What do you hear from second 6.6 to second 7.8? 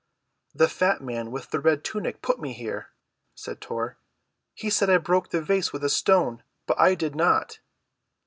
but I did not."